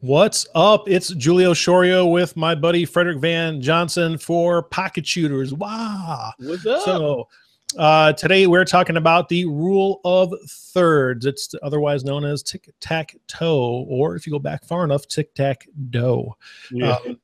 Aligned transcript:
What's 0.00 0.46
up? 0.54 0.90
It's 0.90 1.08
Julio 1.08 1.54
Shorio 1.54 2.10
with 2.12 2.36
my 2.36 2.54
buddy 2.54 2.84
Frederick 2.84 3.18
Van 3.18 3.62
Johnson 3.62 4.18
for 4.18 4.62
Pocket 4.62 5.06
Shooters. 5.06 5.54
Wow. 5.54 6.32
What's 6.38 6.66
up? 6.66 6.82
So, 6.82 7.28
uh, 7.76 8.12
today 8.14 8.46
we're 8.46 8.64
talking 8.64 8.96
about 8.96 9.28
the 9.28 9.44
rule 9.46 10.00
of 10.04 10.32
thirds. 10.48 11.26
It's 11.26 11.54
otherwise 11.62 12.04
known 12.04 12.24
as 12.24 12.42
tic 12.42 12.72
tac 12.80 13.14
toe, 13.28 13.84
or 13.88 14.16
if 14.16 14.26
you 14.26 14.32
go 14.32 14.38
back 14.38 14.64
far 14.64 14.84
enough, 14.84 15.06
tic 15.06 15.34
tac 15.34 15.66
dough. 15.90 16.36
Yeah. 16.70 16.96
Um, 17.06 17.18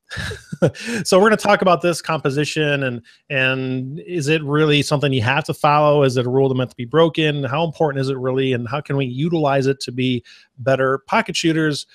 so 1.04 1.18
we're 1.18 1.28
going 1.28 1.36
to 1.36 1.42
talk 1.42 1.62
about 1.62 1.80
this 1.80 2.02
composition 2.02 2.82
and 2.82 3.02
and 3.30 4.00
is 4.00 4.28
it 4.28 4.42
really 4.42 4.82
something 4.82 5.12
you 5.12 5.22
have 5.22 5.44
to 5.44 5.54
follow? 5.54 6.02
Is 6.02 6.16
it 6.16 6.26
a 6.26 6.30
rule 6.30 6.48
that 6.48 6.54
meant 6.54 6.70
to 6.70 6.76
be 6.76 6.84
broken? 6.84 7.44
How 7.44 7.64
important 7.64 8.00
is 8.00 8.08
it 8.08 8.18
really? 8.18 8.52
And 8.52 8.68
how 8.68 8.80
can 8.80 8.96
we 8.96 9.06
utilize 9.06 9.66
it 9.66 9.80
to 9.80 9.92
be 9.92 10.22
better 10.58 10.98
pocket 11.06 11.36
shooters? 11.36 11.86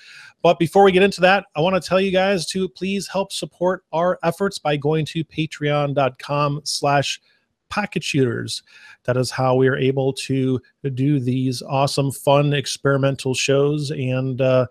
But 0.42 0.58
before 0.58 0.84
we 0.84 0.92
get 0.92 1.02
into 1.02 1.20
that, 1.22 1.46
I 1.56 1.60
want 1.60 1.80
to 1.80 1.86
tell 1.86 2.00
you 2.00 2.12
guys 2.12 2.46
to 2.46 2.68
please 2.68 3.08
help 3.08 3.32
support 3.32 3.84
our 3.92 4.18
efforts 4.22 4.58
by 4.58 4.76
going 4.76 5.04
to 5.06 5.24
patreon.com 5.24 6.60
slash 6.64 7.20
pocket 7.68 8.02
shooters. 8.02 8.62
That 9.04 9.16
is 9.16 9.30
how 9.30 9.54
we 9.54 9.68
are 9.68 9.76
able 9.76 10.12
to 10.14 10.60
do 10.94 11.20
these 11.20 11.62
awesome, 11.62 12.10
fun, 12.10 12.52
experimental 12.52 13.34
shows 13.34 13.90
and 13.90 14.40
uh, 14.40 14.66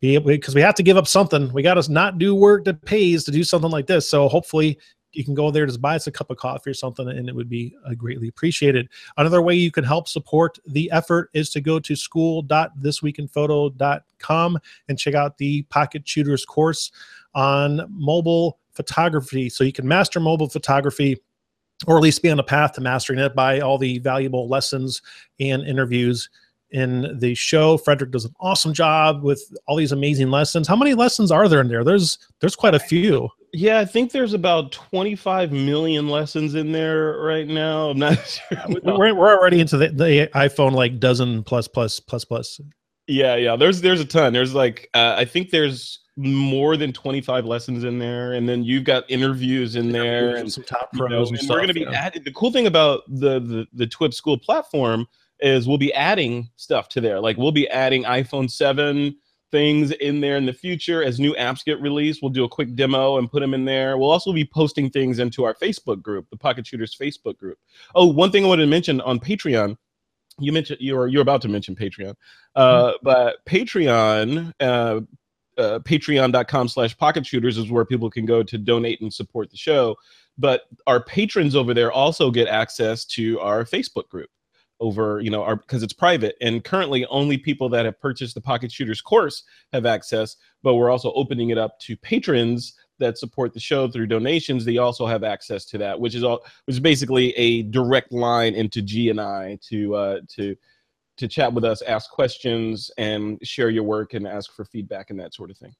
be 0.00 0.18
because 0.18 0.54
we 0.54 0.62
have 0.62 0.74
to 0.76 0.82
give 0.82 0.96
up 0.96 1.06
something. 1.06 1.52
We 1.52 1.62
got 1.62 1.74
to 1.74 1.92
not 1.92 2.18
do 2.18 2.34
work 2.34 2.64
that 2.64 2.84
pays 2.84 3.24
to 3.24 3.30
do 3.30 3.44
something 3.44 3.70
like 3.70 3.86
this. 3.86 4.08
So 4.08 4.28
hopefully 4.28 4.78
you 5.12 5.24
can 5.24 5.34
go 5.34 5.50
there 5.50 5.66
just 5.66 5.80
buy 5.80 5.96
us 5.96 6.06
a 6.06 6.12
cup 6.12 6.30
of 6.30 6.36
coffee 6.36 6.70
or 6.70 6.74
something 6.74 7.08
and 7.08 7.28
it 7.28 7.34
would 7.34 7.48
be 7.48 7.74
uh, 7.84 7.94
greatly 7.94 8.28
appreciated 8.28 8.88
another 9.16 9.42
way 9.42 9.54
you 9.54 9.72
can 9.72 9.84
help 9.84 10.08
support 10.08 10.58
the 10.68 10.88
effort 10.92 11.30
is 11.32 11.50
to 11.50 11.60
go 11.60 11.80
to 11.80 11.96
school.thisweekinphoto.com 11.96 14.58
and 14.88 14.98
check 14.98 15.14
out 15.14 15.38
the 15.38 15.62
pocket 15.62 16.06
shooters 16.06 16.44
course 16.44 16.92
on 17.34 17.80
mobile 17.90 18.58
photography 18.72 19.48
so 19.48 19.64
you 19.64 19.72
can 19.72 19.88
master 19.88 20.20
mobile 20.20 20.48
photography 20.48 21.16
or 21.86 21.96
at 21.96 22.02
least 22.02 22.22
be 22.22 22.30
on 22.30 22.38
a 22.38 22.44
path 22.44 22.72
to 22.74 22.80
mastering 22.80 23.18
it 23.18 23.34
by 23.34 23.60
all 23.60 23.78
the 23.78 23.98
valuable 23.98 24.48
lessons 24.48 25.02
and 25.38 25.62
interviews 25.62 26.28
in 26.70 27.18
the 27.18 27.34
show. 27.34 27.76
Frederick 27.76 28.10
does 28.10 28.24
an 28.24 28.34
awesome 28.40 28.72
job 28.72 29.22
with 29.22 29.42
all 29.66 29.76
these 29.76 29.92
amazing 29.92 30.30
lessons. 30.30 30.68
How 30.68 30.76
many 30.76 30.94
lessons 30.94 31.30
are 31.30 31.48
there 31.48 31.60
in 31.60 31.68
there? 31.68 31.84
There's 31.84 32.18
there's 32.40 32.56
quite 32.56 32.74
a 32.74 32.78
few. 32.78 33.28
Yeah, 33.52 33.80
I 33.80 33.84
think 33.84 34.12
there's 34.12 34.32
about 34.32 34.70
25 34.70 35.50
million 35.50 36.08
lessons 36.08 36.54
in 36.54 36.70
there 36.70 37.18
right 37.18 37.48
now. 37.48 37.90
I'm 37.90 37.98
not 37.98 38.18
sure. 38.26 38.58
We're, 38.84 39.14
we're 39.14 39.36
already 39.36 39.58
into 39.60 39.76
the, 39.76 39.88
the 39.88 40.30
iPhone 40.34 40.72
like 40.72 41.00
dozen 41.00 41.42
plus 41.42 41.66
plus 41.66 41.98
plus 41.98 42.24
plus. 42.24 42.60
Yeah, 43.08 43.34
yeah. 43.34 43.56
There's 43.56 43.80
there's 43.80 44.00
a 44.00 44.04
ton. 44.04 44.32
There's 44.32 44.54
like 44.54 44.88
uh, 44.94 45.16
I 45.18 45.24
think 45.24 45.50
there's 45.50 46.00
more 46.20 46.76
than 46.76 46.92
25 46.92 47.46
lessons 47.46 47.84
in 47.84 47.98
there, 47.98 48.34
and 48.34 48.48
then 48.48 48.62
you've 48.62 48.84
got 48.84 49.04
interviews 49.08 49.76
in 49.76 49.90
there 49.90 50.36
and 50.36 50.52
some 50.52 50.64
top 50.64 50.90
you 50.92 51.00
know, 51.00 51.06
pros 51.06 51.30
and 51.30 51.38
and 51.38 51.48
we're 51.48 51.54
stuff, 51.54 51.56
going 51.56 51.68
to 51.68 51.74
be 51.74 51.80
yeah. 51.80 51.92
adding. 51.92 52.22
The 52.24 52.32
cool 52.32 52.52
thing 52.52 52.66
about 52.66 53.02
the 53.08 53.40
the 53.40 53.66
the 53.72 53.86
TWIP 53.86 54.12
School 54.12 54.38
platform 54.38 55.06
is 55.40 55.66
we'll 55.66 55.78
be 55.78 55.92
adding 55.94 56.50
stuff 56.56 56.88
to 56.90 57.00
there. 57.00 57.20
Like 57.20 57.36
we'll 57.36 57.52
be 57.52 57.68
adding 57.68 58.04
iPhone 58.04 58.50
7 58.50 59.16
things 59.50 59.90
in 59.92 60.20
there 60.20 60.36
in 60.36 60.46
the 60.46 60.52
future 60.52 61.02
as 61.02 61.18
new 61.18 61.34
apps 61.34 61.64
get 61.64 61.80
released. 61.80 62.22
We'll 62.22 62.30
do 62.30 62.44
a 62.44 62.48
quick 62.48 62.74
demo 62.74 63.18
and 63.18 63.30
put 63.30 63.40
them 63.40 63.54
in 63.54 63.64
there. 63.64 63.98
We'll 63.98 64.10
also 64.10 64.32
be 64.32 64.44
posting 64.44 64.90
things 64.90 65.18
into 65.18 65.44
our 65.44 65.54
Facebook 65.54 66.02
group, 66.02 66.28
the 66.30 66.36
Pocket 66.36 66.66
Shooters 66.66 66.96
Facebook 66.96 67.38
group. 67.38 67.58
Oh, 67.94 68.06
one 68.06 68.30
thing 68.30 68.44
I 68.44 68.48
wanted 68.48 68.64
to 68.64 68.70
mention 68.70 69.00
on 69.00 69.18
Patreon. 69.18 69.76
You 70.38 70.52
mentioned 70.52 70.78
you're 70.80 71.06
you're 71.06 71.22
about 71.22 71.42
to 71.42 71.48
mention 71.48 71.76
Patreon, 71.76 72.14
uh, 72.54 72.92
but 73.02 73.44
Patreon, 73.44 74.54
uh, 74.58 75.00
uh, 75.60 75.78
patreon.com 75.80 76.68
slash 76.68 76.96
pocket 76.96 77.26
shooters 77.26 77.58
is 77.58 77.70
where 77.70 77.84
people 77.84 78.10
can 78.10 78.26
go 78.26 78.42
to 78.42 78.58
donate 78.58 79.00
and 79.00 79.12
support 79.12 79.50
the 79.50 79.56
show. 79.56 79.96
But 80.38 80.62
our 80.86 81.02
patrons 81.02 81.54
over 81.54 81.74
there 81.74 81.92
also 81.92 82.30
get 82.30 82.48
access 82.48 83.04
to 83.06 83.38
our 83.40 83.64
Facebook 83.64 84.08
group 84.08 84.30
over, 84.80 85.20
you 85.20 85.30
know, 85.30 85.42
our 85.42 85.56
because 85.56 85.82
it's 85.82 85.92
private. 85.92 86.36
And 86.40 86.64
currently 86.64 87.04
only 87.06 87.36
people 87.36 87.68
that 87.68 87.84
have 87.84 88.00
purchased 88.00 88.34
the 88.34 88.40
pocket 88.40 88.72
shooters 88.72 89.02
course 89.02 89.44
have 89.72 89.84
access, 89.86 90.36
but 90.62 90.74
we're 90.74 90.90
also 90.90 91.12
opening 91.12 91.50
it 91.50 91.58
up 91.58 91.78
to 91.80 91.96
patrons 91.98 92.74
that 92.98 93.18
support 93.18 93.52
the 93.52 93.60
show 93.60 93.88
through 93.88 94.06
donations. 94.06 94.64
They 94.64 94.78
also 94.78 95.06
have 95.06 95.24
access 95.24 95.64
to 95.66 95.78
that, 95.78 96.00
which 96.00 96.14
is 96.14 96.24
all 96.24 96.44
which 96.64 96.74
is 96.74 96.80
basically 96.80 97.32
a 97.32 97.62
direct 97.62 98.12
line 98.12 98.54
into 98.54 98.80
G 98.80 99.10
and 99.10 99.20
I 99.20 99.58
to 99.68 99.94
uh 99.94 100.20
to 100.36 100.56
to 101.20 101.28
chat 101.28 101.52
with 101.52 101.64
us, 101.64 101.80
ask 101.82 102.10
questions, 102.10 102.90
and 102.98 103.38
share 103.42 103.70
your 103.70 103.84
work 103.84 104.14
and 104.14 104.26
ask 104.26 104.52
for 104.54 104.64
feedback 104.64 105.10
and 105.10 105.20
that 105.20 105.32
sort 105.34 105.50
of 105.50 105.56
thing. 105.58 105.74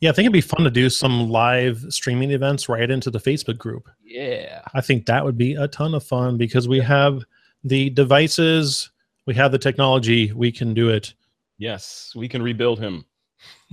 Yeah, 0.00 0.10
I 0.10 0.12
think 0.12 0.24
it'd 0.24 0.32
be 0.32 0.40
fun 0.40 0.64
to 0.64 0.70
do 0.70 0.88
some 0.90 1.28
live 1.30 1.84
streaming 1.90 2.30
events 2.30 2.68
right 2.68 2.90
into 2.90 3.10
the 3.10 3.18
Facebook 3.18 3.58
group. 3.58 3.88
Yeah. 4.02 4.62
I 4.74 4.80
think 4.80 5.06
that 5.06 5.24
would 5.24 5.36
be 5.38 5.54
a 5.54 5.68
ton 5.68 5.94
of 5.94 6.02
fun 6.02 6.36
because 6.38 6.66
we 6.66 6.80
have 6.80 7.22
the 7.62 7.90
devices, 7.90 8.90
we 9.26 9.34
have 9.34 9.52
the 9.52 9.58
technology, 9.58 10.32
we 10.32 10.50
can 10.50 10.72
do 10.74 10.88
it. 10.88 11.14
Yes, 11.58 12.12
we 12.16 12.28
can 12.28 12.42
rebuild 12.42 12.78
him. 12.80 13.04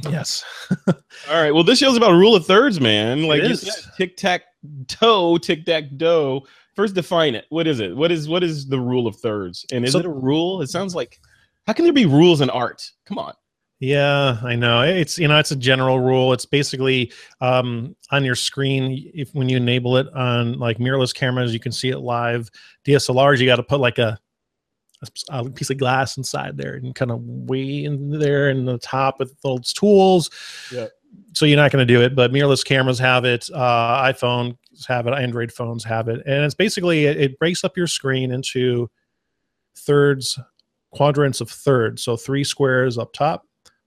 Yes. 0.10 0.44
All 0.88 1.42
right. 1.42 1.52
Well, 1.52 1.64
this 1.64 1.80
show's 1.80 1.96
about 1.98 2.12
rule 2.12 2.36
of 2.36 2.46
thirds, 2.46 2.80
man. 2.82 3.24
Like 3.24 3.42
It 3.42 3.46
you 3.48 3.52
is. 3.54 3.62
said, 3.62 3.92
tic 3.98 4.18
tac 4.18 4.44
toe, 4.88 5.38
tic 5.38 5.66
tac 5.66 5.86
dough. 5.98 6.46
First, 6.76 6.96
define 6.96 7.36
it. 7.36 7.46
What 7.50 7.68
is 7.68 7.80
it? 7.80 7.96
What 7.96 8.12
is 8.12 8.28
what 8.28 8.44
is 8.44 8.68
the 8.68 8.80
rule 8.80 9.06
of 9.08 9.16
thirds? 9.18 9.66
And 9.72 9.86
is 9.86 9.92
So- 9.94 10.00
it 10.00 10.06
a 10.06 10.10
rule? 10.10 10.62
It 10.62 10.70
sounds 10.70 10.96
like. 10.96 11.20
How 11.66 11.72
can 11.74 11.86
there 11.86 11.94
be 11.94 12.06
rules 12.06 12.42
in 12.42 12.50
art? 12.50 12.92
Come 13.06 13.18
on. 13.18 13.34
Yeah, 13.80 14.38
I 14.44 14.56
know. 14.56 14.82
It's 14.82 15.18
you 15.18 15.28
know, 15.28 15.38
it's 15.40 15.52
a 15.52 15.56
general 15.56 16.00
rule. 16.00 16.34
It's 16.34 16.46
basically 16.46 17.12
um, 17.42 17.96
on 18.12 18.24
your 18.26 18.36
screen. 18.36 19.12
If 19.14 19.34
when 19.34 19.50
you 19.50 19.58
enable 19.58 19.98
it 19.98 20.08
on 20.14 20.60
like 20.60 20.78
mirrorless 20.78 21.14
cameras, 21.14 21.54
you 21.54 21.60
can 21.60 21.72
see 21.72 21.90
it 21.90 22.00
live. 22.00 22.50
DSLRs, 22.86 23.40
you 23.40 23.46
got 23.46 23.58
to 23.58 23.64
put 23.64 23.80
like 23.82 23.98
a, 23.98 24.18
a 25.30 25.50
piece 25.50 25.70
of 25.70 25.78
glass 25.78 26.18
inside 26.18 26.58
there 26.58 26.76
and 26.76 26.96
kind 26.96 27.12
of 27.12 27.22
way 27.24 27.84
in 27.84 28.10
there 28.10 28.50
in 28.50 28.66
the 28.66 28.78
top 28.78 29.20
with 29.20 29.40
those 29.42 29.74
tools. 29.74 30.30
Yeah. 30.72 30.88
So 31.34 31.46
you're 31.46 31.58
not 31.58 31.72
going 31.72 31.86
to 31.86 31.94
do 31.94 32.02
it, 32.02 32.16
but 32.16 32.32
mirrorless 32.32 32.64
cameras 32.66 33.00
have 33.00 33.26
it. 33.26 33.50
Uh, 33.54 34.04
iPhones 34.14 34.58
have 34.88 35.08
it. 35.08 35.14
Android 35.14 35.52
phones 35.52 35.84
have 35.84 36.08
it, 36.08 36.22
and 36.26 36.44
it's 36.44 36.56
basically 36.56 37.06
it, 37.06 37.20
it 37.20 37.40
breaks 37.40 37.64
up 37.64 37.78
your 37.78 37.88
screen 37.88 38.32
into 38.32 38.90
thirds, 39.76 40.40
quadrants 40.92 41.42
of 41.42 41.50
thirds. 41.50 42.04
So 42.04 42.18
three 42.18 42.44
squares 42.44 42.98
up 42.98 43.14
top, 43.14 43.46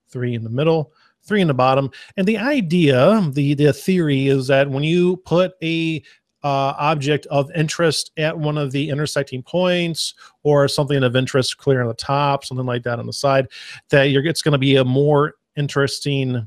three 0.09 0.35
in 0.35 0.45
the 0.45 0.51
middle, 0.51 0.93
three 1.25 1.41
in 1.41 1.49
the 1.49 1.55
bottom. 1.55 1.91
And 2.17 2.27
the 2.27 2.39
idea, 2.39 3.29
the 3.33 3.55
the 3.55 3.73
theory 3.73 4.29
is 4.29 4.47
that 4.49 4.71
when 4.71 4.85
you 4.85 5.19
put 5.19 5.53
a 5.63 6.03
uh, 6.43 6.75
object 6.79 7.27
of 7.27 7.51
interest 7.57 8.13
at 8.17 8.39
one 8.39 8.57
of 8.57 8.71
the 8.71 8.89
intersecting 8.89 9.43
points 9.43 10.15
or 10.45 10.69
something 10.69 11.03
of 11.03 11.17
interest 11.17 11.59
clear 11.59 11.81
on 11.81 11.89
the 11.89 11.95
top, 11.95 12.45
something 12.45 12.67
like 12.67 12.85
that 12.85 13.01
on 13.01 13.07
the 13.07 13.13
side, 13.13 13.49
that 13.91 14.05
you're 14.05 14.25
it's 14.25 14.43
going 14.43 14.53
to 14.53 14.59
be 14.59 14.77
a 14.77 14.85
more 14.85 15.35
interesting 15.57 16.47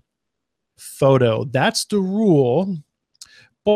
photo. 0.78 1.44
That's 1.46 1.84
the 1.86 2.00
rule, 2.00 2.78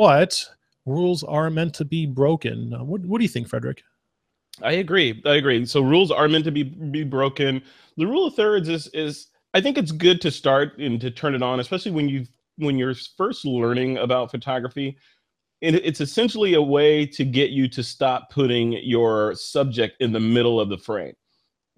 but 0.01 0.43
rules 0.85 1.23
are 1.23 1.51
meant 1.51 1.75
to 1.75 1.85
be 1.85 2.05
broken. 2.07 2.71
What, 2.71 3.01
what 3.01 3.19
do 3.19 3.23
you 3.23 3.29
think, 3.29 3.47
Frederick? 3.47 3.83
I 4.61 4.73
agree. 4.73 5.21
I 5.25 5.35
agree. 5.35 5.65
So 5.65 5.81
rules 5.81 6.11
are 6.11 6.27
meant 6.27 6.45
to 6.45 6.51
be 6.51 6.63
be 6.63 7.03
broken. 7.03 7.61
The 7.97 8.05
rule 8.05 8.27
of 8.27 8.35
thirds 8.35 8.69
is 8.69 8.87
is 8.93 9.27
I 9.53 9.61
think 9.61 9.77
it's 9.77 9.91
good 9.91 10.19
to 10.21 10.31
start 10.31 10.77
and 10.79 10.99
to 11.01 11.11
turn 11.11 11.35
it 11.35 11.43
on, 11.43 11.59
especially 11.59 11.91
when 11.91 12.09
you 12.09 12.25
when 12.57 12.77
you're 12.77 12.95
first 13.17 13.45
learning 13.45 13.97
about 13.97 14.31
photography. 14.31 14.97
And 15.61 15.75
it's 15.75 16.01
essentially 16.01 16.55
a 16.55 16.61
way 16.61 17.05
to 17.05 17.23
get 17.23 17.51
you 17.51 17.69
to 17.69 17.83
stop 17.83 18.29
putting 18.29 18.73
your 18.73 19.33
subject 19.35 20.01
in 20.01 20.11
the 20.11 20.19
middle 20.19 20.59
of 20.59 20.69
the 20.69 20.77
frame 20.77 21.13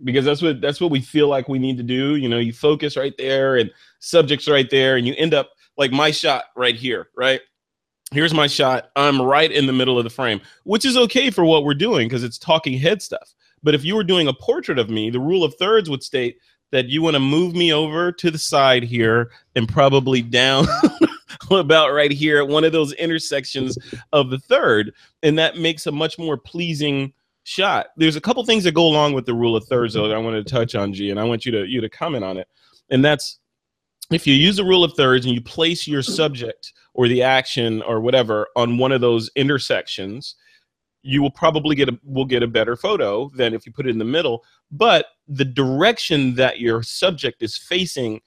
because 0.03 0.25
that's 0.25 0.41
what 0.41 0.59
that's 0.59 0.81
what 0.81 0.91
we 0.91 0.99
feel 0.99 1.27
like 1.27 1.47
we 1.47 1.57
need 1.57 1.77
to 1.77 1.83
do 1.83 2.17
you 2.17 2.27
know 2.27 2.37
you 2.37 2.51
focus 2.51 2.97
right 2.97 3.13
there 3.17 3.55
and 3.55 3.71
subjects 3.99 4.45
right 4.45 4.69
there 4.69 4.97
and 4.97 5.07
you 5.07 5.15
end 5.17 5.33
up 5.33 5.51
like 5.77 5.91
my 5.91 6.11
shot 6.11 6.45
right 6.57 6.75
here 6.75 7.07
right 7.15 7.39
here's 8.15 8.33
my 8.33 8.47
shot 8.47 8.89
i'm 8.95 9.21
right 9.21 9.51
in 9.51 9.67
the 9.67 9.73
middle 9.73 9.97
of 9.97 10.03
the 10.03 10.09
frame 10.09 10.41
which 10.63 10.85
is 10.85 10.97
okay 10.97 11.29
for 11.29 11.45
what 11.45 11.63
we're 11.63 11.73
doing 11.73 12.07
because 12.07 12.23
it's 12.23 12.37
talking 12.37 12.77
head 12.77 13.01
stuff 13.01 13.33
but 13.61 13.75
if 13.75 13.83
you 13.83 13.95
were 13.95 14.03
doing 14.03 14.27
a 14.27 14.33
portrait 14.33 14.79
of 14.79 14.89
me 14.89 15.09
the 15.09 15.19
rule 15.19 15.43
of 15.43 15.53
thirds 15.55 15.89
would 15.89 16.01
state 16.01 16.37
that 16.71 16.87
you 16.89 17.01
want 17.01 17.13
to 17.13 17.19
move 17.19 17.55
me 17.55 17.71
over 17.71 18.11
to 18.11 18.31
the 18.31 18.37
side 18.37 18.83
here 18.83 19.31
and 19.55 19.69
probably 19.69 20.21
down 20.21 20.65
about 21.51 21.93
right 21.93 22.11
here 22.11 22.39
at 22.39 22.47
one 22.47 22.63
of 22.63 22.71
those 22.71 22.93
intersections 22.93 23.77
of 24.13 24.29
the 24.29 24.39
third 24.39 24.93
and 25.23 25.37
that 25.37 25.57
makes 25.57 25.85
a 25.85 25.91
much 25.91 26.17
more 26.17 26.37
pleasing 26.37 27.13
shot. 27.45 27.87
There's 27.95 28.15
a 28.15 28.21
couple 28.21 28.43
things 28.45 28.63
that 28.65 28.73
go 28.73 28.85
along 28.85 29.13
with 29.13 29.25
the 29.25 29.33
rule 29.33 29.55
of 29.55 29.65
thirds 29.65 29.93
though 29.93 30.07
that 30.07 30.15
I 30.15 30.19
wanted 30.19 30.45
to 30.45 30.53
touch 30.53 30.75
on, 30.75 30.91
G, 30.91 31.11
and 31.11 31.19
I 31.19 31.23
want 31.23 31.45
you 31.45 31.51
to 31.53 31.65
you 31.65 31.79
to 31.79 31.89
comment 31.89 32.25
on 32.25 32.37
it. 32.37 32.47
And 32.89 33.05
that's 33.05 33.39
if 34.11 34.27
you 34.27 34.33
use 34.33 34.57
the 34.57 34.65
rule 34.65 34.83
of 34.83 34.93
thirds 34.93 35.25
and 35.25 35.33
you 35.33 35.41
place 35.41 35.87
your 35.87 36.01
subject 36.01 36.73
or 36.95 37.07
the 37.07 37.21
action 37.21 37.81
or 37.83 37.99
whatever 37.99 38.47
on 38.55 38.77
one 38.77 38.91
of 38.91 39.01
those 39.01 39.29
intersections, 39.35 40.35
you 41.03 41.21
will 41.21 41.31
probably 41.31 41.75
get 41.75 41.89
a 41.89 41.99
will 42.03 42.25
get 42.25 42.41
a 42.41 42.47
better 42.47 42.75
photo 42.75 43.29
than 43.35 43.53
if 43.53 43.65
you 43.65 43.71
put 43.71 43.85
it 43.85 43.91
in 43.91 43.99
the 43.99 44.05
middle. 44.05 44.43
But 44.71 45.05
the 45.27 45.45
direction 45.45 46.33
that 46.35 46.59
your 46.59 46.81
subject 46.81 47.43
is 47.43 47.57
facing 47.57 48.21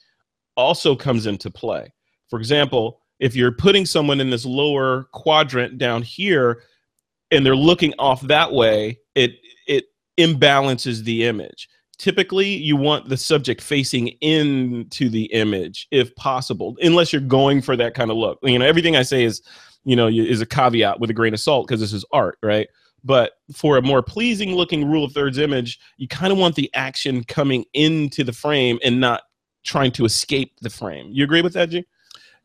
also 0.56 0.94
comes 0.94 1.26
into 1.26 1.50
play. 1.50 1.93
For 2.29 2.38
example, 2.38 3.00
if 3.19 3.35
you're 3.35 3.53
putting 3.53 3.87
someone 3.87 4.20
in 4.20 4.31
this 4.31 4.44
lower 4.44 5.09
quadrant 5.12 5.79
down 5.79 6.03
here 6.03 6.62
and 7.31 7.44
they're 7.44 7.56
looking 7.56 7.94
off 7.99 8.20
that 8.23 8.53
way, 8.53 9.00
it 9.15 9.32
it 9.67 9.87
imbalances 10.20 11.03
the 11.03 11.25
image. 11.25 11.69
Typically, 11.99 12.47
you 12.47 12.77
want 12.77 13.09
the 13.09 13.17
subject 13.17 13.61
facing 13.61 14.09
into 14.21 15.09
the 15.09 15.25
image 15.33 15.89
if 15.91 16.15
possible, 16.15 16.77
unless 16.81 17.12
you're 17.12 17.21
going 17.21 17.61
for 17.61 17.77
that 17.77 17.95
kind 17.95 18.11
of 18.11 18.17
look. 18.17 18.39
You 18.43 18.59
know, 18.59 18.65
everything 18.65 18.97
I 18.97 19.03
say 19.03 19.25
is, 19.25 19.43
you 19.85 19.97
know, 19.97 20.06
is 20.06 20.41
a 20.41 20.47
caveat 20.47 21.00
with 21.00 21.11
a 21.11 21.15
grain 21.15 21.35
of 21.35 21.41
salt 21.41 21.67
because 21.67 21.81
this 21.81 21.93
is 21.93 22.05
art, 22.12 22.39
right? 22.43 22.69
But 23.05 23.33
for 23.53 23.77
a 23.77 23.83
more 23.83 24.03
pleasing 24.03 24.55
looking 24.55 24.89
rule 24.89 25.05
of 25.05 25.12
thirds 25.12 25.39
image, 25.39 25.81
you 25.97 26.06
kind 26.06 26.33
of 26.33 26.39
want 26.39 26.55
the 26.55 26.71
action 26.75 27.25
coming 27.25 27.65
into 27.75 28.23
the 28.23 28.33
frame 28.33 28.79
and 28.85 29.01
not 29.01 29.23
trying 29.65 29.93
to 29.93 30.05
escape 30.05 30.53
the 30.61 30.71
frame. 30.71 31.09
You 31.11 31.25
agree 31.25 31.43
with 31.43 31.55
that, 31.55 31.71
G? 31.71 31.85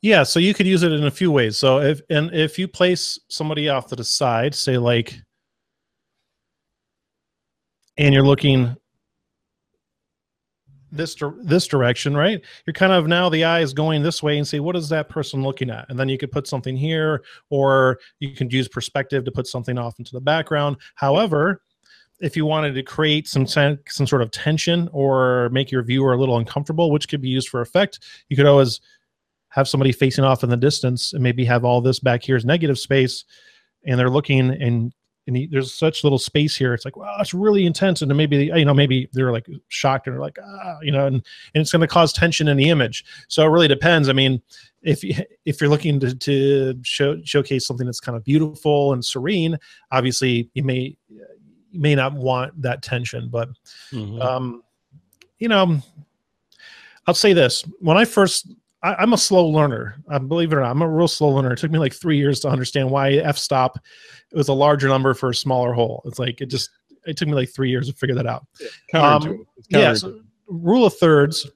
Yeah, 0.01 0.23
so 0.23 0.39
you 0.39 0.53
could 0.53 0.67
use 0.67 0.83
it 0.83 0.91
in 0.91 1.05
a 1.05 1.11
few 1.11 1.31
ways. 1.31 1.57
So 1.57 1.79
if 1.79 2.01
and 2.09 2.33
if 2.33 2.59
you 2.59 2.67
place 2.67 3.19
somebody 3.29 3.69
off 3.69 3.87
to 3.87 3.95
the 3.95 4.03
side, 4.03 4.53
say 4.53 4.77
like 4.77 5.17
and 7.97 8.13
you're 8.13 8.25
looking 8.25 8.75
this 10.93 11.15
this 11.41 11.67
direction, 11.67 12.15
right? 12.15 12.41
You're 12.65 12.73
kind 12.73 12.93
of 12.93 13.07
now 13.07 13.29
the 13.29 13.43
eye 13.43 13.61
is 13.61 13.73
going 13.73 14.03
this 14.03 14.21
way 14.21 14.37
and 14.37 14.47
say, 14.47 14.59
what 14.59 14.75
is 14.75 14.89
that 14.89 15.09
person 15.09 15.43
looking 15.43 15.69
at? 15.69 15.89
And 15.89 15.99
then 15.99 16.09
you 16.09 16.17
could 16.17 16.31
put 16.31 16.47
something 16.47 16.75
here, 16.75 17.23
or 17.49 17.99
you 18.19 18.31
can 18.31 18.49
use 18.49 18.67
perspective 18.67 19.25
to 19.25 19.31
put 19.31 19.47
something 19.47 19.77
off 19.77 19.99
into 19.99 20.11
the 20.11 20.21
background. 20.21 20.77
However, 20.95 21.61
if 22.19 22.37
you 22.37 22.45
wanted 22.45 22.73
to 22.75 22.83
create 22.83 23.27
some 23.27 23.47
some 23.47 24.07
sort 24.07 24.21
of 24.21 24.31
tension 24.31 24.89
or 24.93 25.49
make 25.49 25.71
your 25.71 25.83
viewer 25.83 26.13
a 26.13 26.17
little 26.17 26.37
uncomfortable, 26.37 26.91
which 26.91 27.09
could 27.09 27.21
be 27.21 27.29
used 27.29 27.49
for 27.49 27.61
effect, 27.61 27.99
you 28.29 28.37
could 28.37 28.45
always 28.45 28.79
have 29.49 29.67
somebody 29.67 29.91
facing 29.91 30.23
off 30.23 30.43
in 30.43 30.49
the 30.49 30.57
distance 30.57 31.13
and 31.13 31.21
maybe 31.21 31.45
have 31.45 31.65
all 31.65 31.81
this 31.81 31.99
back 31.99 32.23
here 32.23 32.35
is 32.35 32.45
negative 32.45 32.79
space, 32.79 33.25
and 33.85 33.99
they're 33.99 34.09
looking 34.09 34.49
and 34.49 34.93
and 35.27 35.37
he, 35.37 35.47
there's 35.47 35.73
such 35.73 36.03
little 36.03 36.19
space 36.19 36.55
here. 36.55 36.73
It's 36.73 36.85
like, 36.85 36.97
wow, 36.97 37.15
it's 37.19 37.33
really 37.33 37.65
intense. 37.65 38.01
And 38.01 38.15
maybe, 38.15 38.51
you 38.53 38.65
know, 38.65 38.73
maybe 38.73 39.09
they're 39.13 39.31
like 39.31 39.47
shocked 39.69 40.07
and 40.07 40.13
they're 40.13 40.21
like, 40.21 40.37
ah, 40.43 40.77
you 40.81 40.91
know, 40.91 41.07
and, 41.07 41.15
and 41.15 41.61
it's 41.61 41.71
going 41.71 41.81
to 41.81 41.87
cause 41.87 42.11
tension 42.11 42.47
in 42.47 42.57
the 42.57 42.69
image. 42.69 43.05
So 43.27 43.45
it 43.45 43.49
really 43.49 43.67
depends. 43.67 44.09
I 44.09 44.13
mean, 44.13 44.41
if 44.81 45.03
you, 45.03 45.15
if 45.45 45.61
you're 45.61 45.69
looking 45.69 45.99
to, 46.01 46.13
to 46.13 46.79
show, 46.83 47.21
showcase 47.23 47.65
something 47.65 47.85
that's 47.85 48.01
kind 48.01 48.17
of 48.17 48.23
beautiful 48.23 48.93
and 48.93 49.03
serene, 49.03 49.57
obviously 49.91 50.49
you 50.53 50.63
may, 50.63 50.97
you 51.07 51.79
may 51.79 51.95
not 51.95 52.13
want 52.13 52.61
that 52.61 52.81
tension, 52.81 53.29
but, 53.29 53.49
mm-hmm. 53.91 54.21
um, 54.21 54.63
you 55.39 55.47
know, 55.47 55.79
I'll 57.07 57.13
say 57.13 57.33
this, 57.33 57.63
when 57.79 57.97
I 57.97 58.05
first 58.05 58.53
I, 58.83 59.01
am 59.01 59.13
a 59.13 59.17
slow 59.17 59.47
learner. 59.47 59.95
I 60.09 60.17
believe 60.17 60.51
it 60.51 60.57
or 60.57 60.61
not, 60.61 60.71
I'm 60.71 60.81
a 60.81 60.89
real 60.89 61.07
slow 61.07 61.29
learner. 61.29 61.53
It 61.53 61.59
took 61.59 61.71
me 61.71 61.79
like 61.79 61.93
three 61.93 62.17
years 62.17 62.41
to 62.41 62.49
understand 62.49 62.89
why 62.89 63.13
f-stop 63.13 63.79
was 64.33 64.49
a 64.49 64.53
larger 64.53 64.89
number 64.89 65.13
for 65.13 65.29
a 65.29 65.35
smaller 65.35 65.73
hole. 65.73 66.03
It's 66.05 66.19
like 66.19 66.41
it 66.41 66.47
just 66.47 66.69
it 67.05 67.17
took 67.17 67.27
me 67.27 67.33
like 67.33 67.49
three 67.49 67.69
years 67.69 67.87
to 67.87 67.93
figure 67.93 68.15
that 68.15 68.27
out. 68.27 68.45
Yeah, 68.93 69.15
um, 69.15 69.45
yeah 69.69 69.93
so 69.93 70.21
rule 70.47 70.85
of 70.85 70.95
thirds 70.97 71.49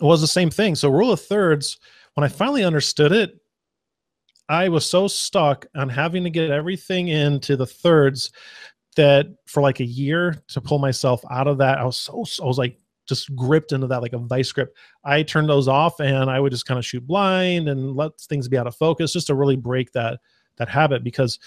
was 0.00 0.20
the 0.20 0.26
same 0.26 0.50
thing. 0.50 0.74
So 0.74 0.90
rule 0.90 1.12
of 1.12 1.20
thirds, 1.20 1.78
when 2.14 2.24
I 2.24 2.28
finally 2.28 2.64
understood 2.64 3.12
it, 3.12 3.38
I 4.48 4.68
was 4.68 4.86
so 4.86 5.08
stuck 5.08 5.66
on 5.74 5.88
having 5.88 6.24
to 6.24 6.30
get 6.30 6.50
everything 6.50 7.08
into 7.08 7.56
the 7.56 7.66
thirds 7.66 8.30
that 8.96 9.26
for 9.46 9.60
like 9.60 9.80
a 9.80 9.84
year 9.84 10.42
to 10.48 10.60
pull 10.60 10.78
myself 10.78 11.22
out 11.30 11.48
of 11.48 11.58
that, 11.58 11.78
I 11.78 11.84
was 11.84 11.98
so 11.98 12.24
I 12.42 12.46
was 12.46 12.58
like 12.58 12.78
just 13.06 13.34
gripped 13.34 13.72
into 13.72 13.86
that 13.86 14.02
like 14.02 14.12
a 14.12 14.18
vice 14.18 14.52
grip. 14.52 14.74
I 15.04 15.22
turned 15.22 15.48
those 15.48 15.68
off 15.68 16.00
and 16.00 16.30
I 16.30 16.40
would 16.40 16.52
just 16.52 16.66
kind 16.66 16.78
of 16.78 16.84
shoot 16.84 17.06
blind 17.06 17.68
and 17.68 17.94
let 17.94 18.18
things 18.20 18.48
be 18.48 18.58
out 18.58 18.66
of 18.66 18.76
focus 18.76 19.12
just 19.12 19.28
to 19.28 19.34
really 19.34 19.56
break 19.56 19.92
that 19.92 20.20
that 20.56 20.68
habit 20.68 21.04
because 21.04 21.38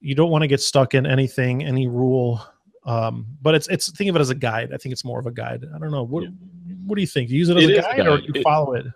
you 0.00 0.14
don't 0.14 0.30
want 0.30 0.42
to 0.42 0.48
get 0.48 0.60
stuck 0.60 0.94
in 0.94 1.06
anything, 1.06 1.64
any 1.64 1.86
rule. 1.86 2.44
Um, 2.84 3.26
but 3.40 3.54
it's 3.54 3.68
it's 3.68 3.90
think 3.92 4.10
of 4.10 4.16
it 4.16 4.20
as 4.20 4.30
a 4.30 4.34
guide. 4.34 4.72
I 4.72 4.76
think 4.76 4.92
it's 4.92 5.04
more 5.04 5.18
of 5.18 5.26
a 5.26 5.32
guide. 5.32 5.64
I 5.74 5.78
don't 5.78 5.90
know. 5.90 6.02
What 6.02 6.24
yeah. 6.24 6.30
what 6.86 6.96
do 6.96 7.00
you 7.00 7.06
think? 7.06 7.28
Do 7.28 7.34
you 7.34 7.40
use 7.40 7.48
it 7.48 7.56
as 7.56 7.64
it 7.64 7.78
a, 7.78 7.82
guide, 7.82 7.94
a, 7.94 7.96
guide, 7.96 8.06
or 8.08 8.18
you 8.18 8.32
it, 8.34 8.42
follow 8.42 8.74
it? 8.74 8.86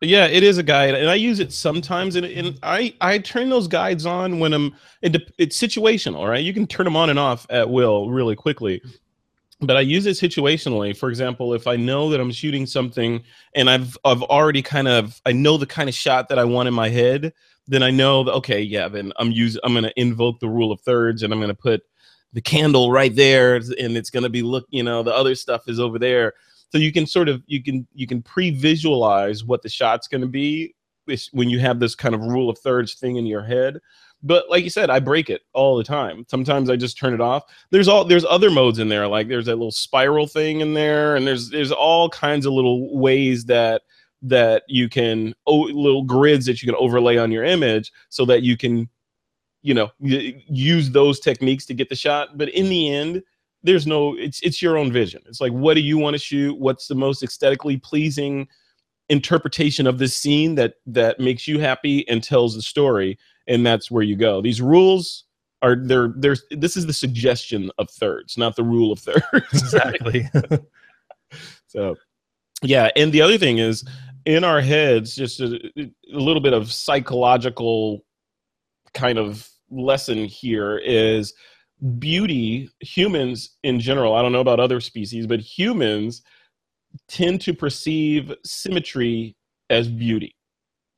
Yeah, 0.00 0.26
it 0.26 0.42
is 0.42 0.58
a 0.58 0.62
guide, 0.62 0.94
and 0.94 1.08
I 1.08 1.14
use 1.14 1.40
it 1.40 1.52
sometimes. 1.52 2.16
And, 2.16 2.26
and 2.26 2.58
I 2.62 2.94
I 3.00 3.18
turn 3.18 3.50
those 3.50 3.68
guides 3.68 4.06
on 4.06 4.38
when 4.38 4.54
I'm 4.54 4.74
it, 5.02 5.30
it's 5.38 5.58
situational, 5.58 6.28
right? 6.28 6.42
You 6.42 6.54
can 6.54 6.66
turn 6.66 6.84
them 6.84 6.96
on 6.96 7.10
and 7.10 7.18
off 7.18 7.46
at 7.50 7.68
will 7.68 8.10
really 8.10 8.34
quickly 8.34 8.80
but 9.66 9.76
I 9.76 9.80
use 9.80 10.06
it 10.06 10.16
situationally. 10.16 10.96
For 10.96 11.08
example, 11.08 11.54
if 11.54 11.66
I 11.66 11.76
know 11.76 12.10
that 12.10 12.20
I'm 12.20 12.32
shooting 12.32 12.66
something 12.66 13.22
and 13.54 13.68
I've 13.70 13.96
I've 14.04 14.22
already 14.22 14.62
kind 14.62 14.88
of 14.88 15.20
I 15.26 15.32
know 15.32 15.56
the 15.56 15.66
kind 15.66 15.88
of 15.88 15.94
shot 15.94 16.28
that 16.28 16.38
I 16.38 16.44
want 16.44 16.68
in 16.68 16.74
my 16.74 16.88
head, 16.88 17.32
then 17.66 17.82
I 17.82 17.90
know 17.90 18.24
that 18.24 18.32
okay, 18.32 18.60
yeah, 18.60 18.88
then 18.88 19.12
I'm 19.16 19.30
use 19.30 19.58
I'm 19.64 19.74
gonna 19.74 19.92
invoke 19.96 20.40
the 20.40 20.48
rule 20.48 20.72
of 20.72 20.80
thirds 20.80 21.22
and 21.22 21.32
I'm 21.32 21.40
gonna 21.40 21.54
put 21.54 21.82
the 22.32 22.42
candle 22.42 22.90
right 22.90 23.14
there 23.14 23.56
and 23.56 23.96
it's 23.96 24.10
gonna 24.10 24.28
be 24.28 24.42
look, 24.42 24.66
you 24.70 24.82
know, 24.82 25.02
the 25.02 25.14
other 25.14 25.34
stuff 25.34 25.68
is 25.68 25.80
over 25.80 25.98
there. 25.98 26.34
So 26.70 26.78
you 26.78 26.92
can 26.92 27.06
sort 27.06 27.28
of 27.28 27.42
you 27.46 27.62
can 27.62 27.86
you 27.94 28.06
can 28.06 28.22
pre-visualize 28.22 29.44
what 29.44 29.62
the 29.62 29.68
shot's 29.68 30.08
gonna 30.08 30.26
be 30.26 30.74
when 31.32 31.50
you 31.50 31.58
have 31.58 31.80
this 31.80 31.94
kind 31.94 32.14
of 32.14 32.22
rule 32.22 32.48
of 32.48 32.58
thirds 32.58 32.94
thing 32.94 33.16
in 33.16 33.26
your 33.26 33.42
head 33.42 33.78
but 34.24 34.50
like 34.50 34.64
you 34.64 34.70
said 34.70 34.90
i 34.90 34.98
break 34.98 35.30
it 35.30 35.42
all 35.52 35.76
the 35.76 35.84
time. 35.84 36.24
Sometimes 36.28 36.70
i 36.70 36.76
just 36.76 36.98
turn 36.98 37.14
it 37.14 37.20
off. 37.20 37.44
There's 37.70 37.88
all 37.88 38.04
there's 38.04 38.24
other 38.24 38.50
modes 38.50 38.78
in 38.78 38.88
there 38.88 39.06
like 39.06 39.28
there's 39.28 39.46
that 39.46 39.56
little 39.56 39.70
spiral 39.70 40.26
thing 40.26 40.60
in 40.60 40.74
there 40.74 41.14
and 41.14 41.26
there's 41.26 41.50
there's 41.50 41.72
all 41.72 42.08
kinds 42.08 42.46
of 42.46 42.52
little 42.52 42.98
ways 42.98 43.44
that 43.46 43.82
that 44.22 44.62
you 44.68 44.88
can 44.88 45.34
oh, 45.46 45.60
little 45.60 46.02
grids 46.02 46.46
that 46.46 46.62
you 46.62 46.66
can 46.66 46.76
overlay 46.80 47.18
on 47.18 47.30
your 47.30 47.44
image 47.44 47.92
so 48.08 48.24
that 48.24 48.42
you 48.42 48.56
can 48.56 48.88
you 49.62 49.74
know 49.74 49.90
use 50.00 50.90
those 50.90 51.20
techniques 51.20 51.66
to 51.66 51.74
get 51.74 51.88
the 51.88 51.96
shot. 51.96 52.36
But 52.36 52.48
in 52.50 52.68
the 52.68 52.90
end 52.90 53.22
there's 53.62 53.86
no 53.86 54.14
it's 54.16 54.40
it's 54.40 54.60
your 54.62 54.76
own 54.76 54.92
vision. 54.92 55.22
It's 55.26 55.40
like 55.40 55.52
what 55.52 55.74
do 55.74 55.80
you 55.80 55.98
want 55.98 56.14
to 56.14 56.18
shoot? 56.18 56.58
What's 56.58 56.86
the 56.86 56.94
most 56.94 57.22
aesthetically 57.22 57.76
pleasing 57.78 58.48
interpretation 59.08 59.86
of 59.86 59.98
this 59.98 60.14
scene 60.14 60.54
that 60.54 60.74
that 60.86 61.20
makes 61.20 61.46
you 61.46 61.58
happy 61.58 62.08
and 62.08 62.22
tells 62.22 62.54
the 62.54 62.62
story 62.62 63.18
and 63.46 63.66
that's 63.66 63.90
where 63.90 64.02
you 64.02 64.16
go. 64.16 64.40
These 64.40 64.60
rules 64.60 65.24
are 65.62 65.76
there. 65.76 66.12
There's 66.16 66.42
this 66.50 66.76
is 66.76 66.86
the 66.86 66.92
suggestion 66.92 67.70
of 67.78 67.90
thirds, 67.90 68.36
not 68.38 68.56
the 68.56 68.64
rule 68.64 68.92
of 68.92 68.98
thirds. 69.00 69.22
Exactly. 69.52 70.28
so, 71.66 71.96
yeah, 72.62 72.90
and 72.96 73.12
the 73.12 73.22
other 73.22 73.38
thing 73.38 73.58
is 73.58 73.84
in 74.24 74.44
our 74.44 74.60
heads, 74.60 75.14
just 75.14 75.40
a, 75.40 75.58
a 75.76 76.18
little 76.18 76.42
bit 76.42 76.52
of 76.52 76.72
psychological 76.72 78.04
kind 78.94 79.18
of 79.18 79.48
lesson 79.70 80.24
here 80.24 80.78
is 80.78 81.34
beauty 81.98 82.70
humans 82.80 83.56
in 83.62 83.80
general 83.80 84.14
i 84.14 84.22
don't 84.22 84.32
know 84.32 84.40
about 84.40 84.60
other 84.60 84.80
species 84.80 85.26
but 85.26 85.40
humans 85.40 86.22
tend 87.08 87.40
to 87.40 87.52
perceive 87.52 88.32
symmetry 88.44 89.36
as 89.68 89.88
beauty 89.88 90.34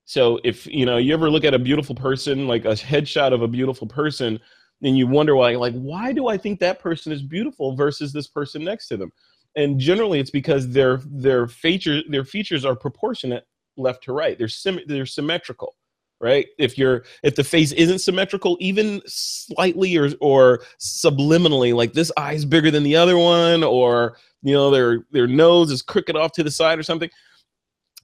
so 0.07 0.39
if 0.45 0.67
you 0.69 0.87
know 0.87 0.97
you 0.97 1.13
ever 1.13 1.29
look 1.29 1.45
at 1.45 1.53
a 1.53 1.59
beautiful 1.59 1.95
person, 1.95 2.47
like 2.47 2.65
a 2.65 2.71
headshot 2.75 3.35
of 3.35 3.43
a 3.43 3.49
beautiful 3.49 3.89
person, 3.89 4.39
and 4.83 4.97
you 4.97 5.07
wonder 5.09 5.35
why, 5.35 5.57
like, 5.57 5.75
why 5.75 6.13
do 6.13 6.29
I 6.29 6.39
think 6.39 6.61
that 6.61 6.79
person 6.79 7.13
is 7.13 7.23
beautiful 7.23 7.75
versus 7.75 8.13
this 8.13 8.29
person 8.29 8.63
next 8.63 8.87
to 8.89 8.97
them? 8.97 9.13
And 9.57 9.81
generally, 9.81 10.21
it's 10.21 10.31
because 10.31 10.71
their 10.71 11.01
their 11.07 11.49
feature 11.49 12.03
their 12.09 12.25
features 12.25 12.65
are 12.65 12.77
proportionate 12.77 13.47
left 13.77 14.05
to 14.05 14.13
right. 14.13 14.39
They're 14.39 14.47
sim- 14.47 14.81
they're 14.87 15.07
symmetrical, 15.07 15.75
right? 16.21 16.47
If 16.57 16.79
you're 16.79 17.05
if 17.25 17.35
the 17.35 17.43
face 17.43 17.73
isn't 17.73 17.99
symmetrical, 17.99 18.57
even 18.61 19.03
slightly 19.07 19.97
or 19.97 20.11
or 20.21 20.63
subliminally, 20.79 21.75
like 21.75 21.95
this 21.95 22.13
eye's 22.17 22.45
bigger 22.45 22.71
than 22.71 22.85
the 22.85 22.95
other 22.95 23.19
one, 23.19 23.65
or 23.65 24.19
you 24.43 24.53
know 24.53 24.71
their 24.71 25.05
their 25.11 25.27
nose 25.27 25.73
is 25.73 25.83
crooked 25.83 26.15
off 26.15 26.31
to 26.33 26.45
the 26.45 26.51
side 26.53 26.79
or 26.79 26.85
something 26.85 27.11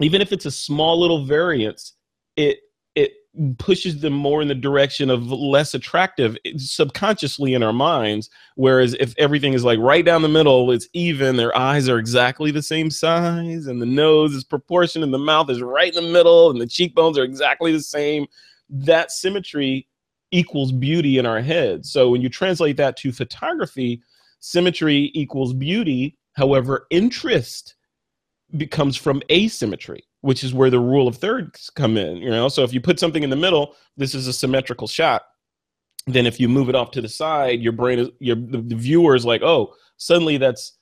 even 0.05 0.21
if 0.21 0.33
it's 0.33 0.47
a 0.47 0.51
small 0.51 0.99
little 1.01 1.25
variance, 1.25 1.95
it 2.37 2.59
it 2.95 3.13
pushes 3.59 4.01
them 4.01 4.13
more 4.13 4.43
in 4.43 4.49
the 4.49 4.55
direction 4.55 5.09
of 5.09 5.31
less 5.31 5.73
attractive 5.73 6.37
eh, 6.45 6.53
subconsciously 6.57 7.55
in 7.55 7.63
our 7.63 7.73
minds. 7.73 8.29
Whereas 8.57 8.95
if 9.01 9.15
everything 9.17 9.55
is 9.55 9.65
like 9.65 9.79
right 9.79 10.05
down 10.05 10.23
the 10.23 10.29
middle, 10.29 10.71
it's 10.71 10.89
even, 10.93 11.37
their 11.37 11.57
eyes 11.57 11.89
are 11.89 11.99
exactly 11.99 12.51
the 12.51 12.63
same 12.63 12.91
size, 12.91 13.67
and 13.67 13.81
the 13.81 13.87
nose 13.87 14.35
is 14.35 14.45
proportioned, 14.45 15.05
and 15.05 15.15
the 15.15 15.19
mouth 15.19 15.49
is 15.49 15.63
right 15.63 15.95
in 15.95 16.05
the 16.05 16.13
middle, 16.13 16.51
and 16.51 16.61
the 16.61 16.67
cheekbones 16.67 17.17
are 17.19 17.25
exactly 17.25 17.73
the 17.73 17.81
same. 17.81 18.27
That 18.69 19.11
symmetry 19.11 19.89
equals 20.31 20.73
beauty 20.73 21.19
in 21.19 21.27
our 21.27 21.41
heads. 21.41 21.93
So 21.93 22.11
when 22.11 22.23
you 22.23 22.29
translate 22.29 22.77
that 22.79 22.97
to 22.99 23.13
photography, 23.13 24.03
symmetry 24.41 25.11
equals 25.15 25.53
beauty. 25.53 26.19
However, 26.35 26.87
interest 26.91 27.77
becomes 28.57 28.97
from 28.97 29.23
asymmetry, 29.31 30.05
which 30.21 30.45
is 30.45 30.55
where 30.55 30.71
the 30.71 30.81
rule 30.81 31.09
of 31.09 31.17
thirds 31.17 31.71
come 31.71 31.97
in. 31.97 32.17
You 32.19 32.31
know, 32.31 32.49
so 32.49 32.63
if 32.63 32.73
you 32.73 32.81
put 32.81 32.99
something 32.99 33.23
in 33.23 33.31
the 33.31 33.37
middle, 33.37 33.75
this 33.97 34.15
is 34.15 34.27
a 34.27 34.33
symmetrical 34.33 34.87
shot. 34.87 35.23
Then 36.07 36.27
if 36.27 36.41
you 36.41 36.49
move 36.49 36.69
it 36.69 36.75
off 36.75 36.91
to 36.93 37.01
the 37.01 37.09
side, 37.09 37.61
your 37.61 37.73
brain 37.73 37.99
is 37.99 38.09
your 38.19 38.37
the, 38.37 38.59
the 38.59 38.75
viewer 38.75 39.15
is 39.15 39.25
like, 39.25 39.43
oh, 39.43 39.75
suddenly 39.97 40.37
that's 40.37 40.79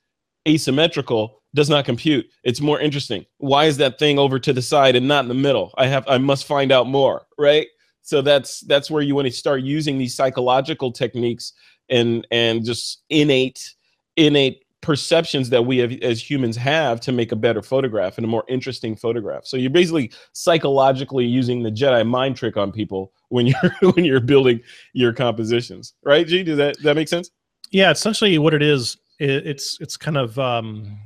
asymmetrical. 0.49 1.43
does 1.55 1.69
not 1.69 1.85
compute. 1.85 2.27
It's 2.43 2.61
more 2.61 2.81
interesting. 2.81 3.27
Why 3.39 3.67
is 3.67 3.77
that 3.79 3.99
thing 3.99 4.19
over 4.19 4.39
to 4.39 4.53
the 4.53 4.63
side 4.63 4.97
and 4.97 5.07
not 5.07 5.25
in 5.25 5.29
the 5.29 5.35
middle? 5.35 5.75
I 5.77 5.87
have 5.87 6.05
I 6.09 6.19
must 6.19 6.47
find 6.47 6.73
out 6.73 6.87
more, 6.87 7.27
right? 7.39 7.67
So 8.03 8.23
that's 8.23 8.61
that's 8.61 8.91
where 8.91 9.03
you 9.03 9.15
want 9.15 9.27
to 9.27 9.33
start 9.33 9.63
using 9.63 9.99
these 9.99 10.15
psychological 10.15 10.91
techniques 10.91 11.53
and 11.91 12.27
and 12.31 12.65
just 12.65 13.03
innate 13.11 13.75
innate 14.17 14.65
perceptions 14.81 15.51
that 15.51 15.63
we 15.67 15.79
have, 15.79 15.93
as 16.03 16.29
humans 16.29 16.57
have 16.57 17.01
to 17.01 17.13
make 17.13 17.33
a 17.33 17.37
better 17.37 17.63
photograph 17.63 18.17
and 18.17 18.25
a 18.25 18.29
more 18.29 18.45
interesting 18.49 18.97
photograph. 18.97 19.45
So 19.45 19.57
you're 19.57 19.71
basically 19.71 20.11
psychologically 20.33 21.27
using 21.27 21.63
the 21.63 21.71
Jedi 21.71 22.07
mind 22.07 22.37
trick 22.37 22.57
on 22.57 22.73
people 22.73 23.13
when 23.29 23.47
you're 23.47 23.77
when 23.93 24.05
you're 24.05 24.21
building 24.21 24.61
your 24.93 25.13
compositions, 25.13 25.95
right? 26.03 26.27
G, 26.27 26.43
does 26.43 26.57
that 26.57 26.81
that 26.83 26.97
make 26.97 27.09
sense? 27.09 27.31
Yeah, 27.71 27.91
essentially 27.91 28.39
what 28.39 28.55
it 28.55 28.63
is, 28.63 28.97
it, 29.19 29.47
it's 29.47 29.79
it's 29.81 29.97
kind 29.97 30.17
of 30.17 30.39
um, 30.39 30.99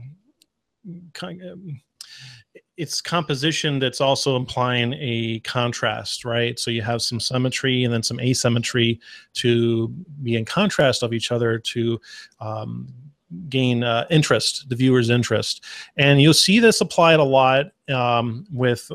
kind 1.13 1.43
of, 1.43 1.59
it's 2.77 3.01
composition 3.01 3.79
that's 3.79 4.01
also 4.01 4.37
implying 4.37 4.95
a 4.99 5.41
contrast, 5.41 6.25
right? 6.25 6.59
So 6.59 6.71
you 6.71 6.83
have 6.83 7.03
some 7.03 7.21
symmetry 7.21 7.85
and 7.85 7.93
then 7.93 8.03
some 8.03 8.19
asymmetry 8.19 9.01
to 9.35 9.89
be 10.23 10.37
in 10.37 10.45
contrast 10.45 11.03
of 11.03 11.13
each 11.13 11.31
other 11.31 11.59
to 11.59 12.01
um, 12.41 12.93
gain 13.49 13.83
uh, 13.83 14.07
interest, 14.11 14.69
the 14.69 14.77
viewer's 14.77 15.11
interest. 15.11 15.65
And 15.97 16.21
you'll 16.21 16.35
see 16.35 16.61
this 16.61 16.81
applied 16.81 17.21
a 17.21 17.25
lot 17.25 17.67
um, 17.89 18.47
with 18.53 18.91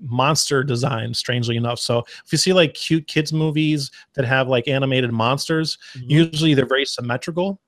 monster 0.00 0.62
design 0.62 1.14
strangely 1.14 1.56
enough 1.56 1.78
so 1.78 2.00
if 2.00 2.32
you 2.32 2.36
see 2.36 2.52
like 2.52 2.74
cute 2.74 3.06
kids 3.06 3.32
movies 3.32 3.90
that 4.14 4.24
have 4.24 4.48
like 4.48 4.66
animated 4.66 5.12
monsters 5.12 5.78
mm-hmm. 5.96 6.10
usually 6.10 6.52
they're 6.52 6.66
very 6.66 6.84
symmetrical 6.84 7.58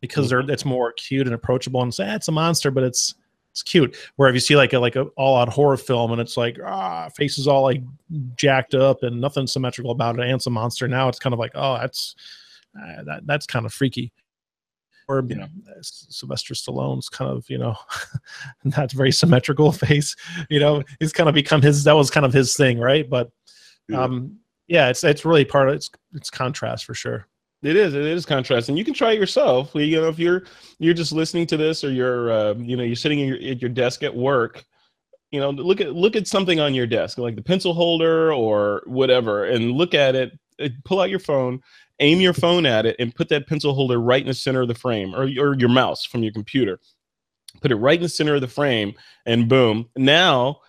because 0.00 0.30
mm-hmm. 0.30 0.46
they're 0.46 0.54
it's 0.54 0.64
more 0.64 0.92
cute 0.92 1.26
and 1.26 1.34
approachable 1.34 1.82
and 1.82 1.92
say 1.92 2.08
ah, 2.08 2.14
it's 2.14 2.28
a 2.28 2.32
monster 2.32 2.70
but 2.70 2.84
it's 2.84 3.16
it's 3.52 3.62
cute. 3.62 3.96
Where 4.16 4.28
if 4.28 4.34
you 4.34 4.40
see 4.40 4.56
like 4.56 4.72
a 4.72 4.78
like 4.78 4.96
a 4.96 5.02
all 5.16 5.36
out 5.36 5.50
horror 5.50 5.76
film 5.76 6.10
and 6.10 6.20
it's 6.20 6.36
like 6.36 6.58
ah 6.64 7.08
faces 7.14 7.46
all 7.46 7.62
like 7.62 7.82
jacked 8.34 8.74
up 8.74 9.02
and 9.02 9.20
nothing 9.20 9.46
symmetrical 9.46 9.92
about 9.92 10.18
it, 10.18 10.22
and 10.22 10.32
it's 10.32 10.46
a 10.46 10.50
monster. 10.50 10.88
Now 10.88 11.08
it's 11.08 11.18
kind 11.18 11.34
of 11.34 11.38
like 11.38 11.52
oh 11.54 11.78
that's 11.78 12.16
uh, 12.76 13.04
that 13.04 13.26
that's 13.26 13.46
kind 13.46 13.66
of 13.66 13.72
freaky. 13.72 14.10
Or 15.12 15.24
you 15.28 15.36
know, 15.36 15.48
Sylvester 15.82 16.54
Stallone's 16.54 17.08
kind 17.08 17.30
of 17.30 17.48
you 17.48 17.58
know 17.58 17.76
not 18.64 18.92
very 18.92 19.12
symmetrical 19.12 19.72
face. 19.86 20.16
You 20.48 20.60
know, 20.60 20.82
he's 21.00 21.12
kind 21.12 21.28
of 21.28 21.34
become 21.34 21.62
his 21.62 21.84
that 21.84 21.96
was 21.96 22.10
kind 22.10 22.26
of 22.26 22.32
his 22.32 22.56
thing, 22.56 22.78
right? 22.78 23.08
But 23.08 23.30
um, 23.94 24.38
yeah, 24.66 24.88
it's 24.88 25.04
it's 25.04 25.24
really 25.24 25.44
part 25.44 25.68
of 25.68 25.74
it's 25.74 25.90
it's 26.14 26.30
contrast 26.30 26.84
for 26.84 26.94
sure. 26.94 27.26
It 27.62 27.76
is. 27.76 27.94
It 27.94 28.04
is 28.04 28.26
contrast, 28.26 28.68
and 28.68 28.76
you 28.76 28.84
can 28.84 28.94
try 28.94 29.12
it 29.12 29.20
yourself. 29.20 29.70
You 29.74 30.00
know, 30.00 30.08
if 30.08 30.18
you're 30.18 30.44
you're 30.78 30.94
just 30.94 31.12
listening 31.12 31.46
to 31.48 31.56
this, 31.56 31.84
or 31.84 31.92
you're 31.92 32.32
uh, 32.32 32.54
you 32.54 32.76
know 32.76 32.82
you're 32.82 32.96
sitting 32.96 33.20
your, 33.20 33.36
at 33.36 33.60
your 33.60 33.70
desk 33.70 34.02
at 34.02 34.14
work, 34.14 34.64
you 35.30 35.40
know, 35.40 35.50
look 35.50 35.80
at 35.80 35.94
look 35.94 36.16
at 36.16 36.26
something 36.26 36.58
on 36.58 36.74
your 36.74 36.86
desk, 36.86 37.18
like 37.18 37.36
the 37.36 37.42
pencil 37.42 37.72
holder 37.72 38.32
or 38.32 38.82
whatever, 38.86 39.44
and 39.44 39.72
look 39.72 39.94
at 39.94 40.14
it. 40.16 40.38
Uh, 40.60 40.68
pull 40.84 41.00
out 41.00 41.08
your 41.08 41.20
phone, 41.20 41.60
aim 42.02 42.20
your 42.20 42.34
phone 42.34 42.66
at 42.66 42.86
it, 42.86 42.96
and 42.98 43.14
put 43.14 43.28
that 43.30 43.46
pencil 43.46 43.74
holder 43.74 44.00
right 44.00 44.20
in 44.20 44.28
the 44.28 44.34
center 44.34 44.62
of 44.62 44.68
the 44.68 44.74
frame, 44.74 45.14
or 45.14 45.22
or 45.38 45.54
your 45.54 45.68
mouse 45.68 46.04
from 46.04 46.22
your 46.22 46.32
computer. 46.32 46.78
Put 47.60 47.72
it 47.72 47.76
right 47.76 47.96
in 47.98 48.02
the 48.02 48.08
center 48.08 48.34
of 48.34 48.40
the 48.40 48.48
frame, 48.48 48.94
and 49.26 49.48
boom! 49.48 49.88
Now, 49.96 50.60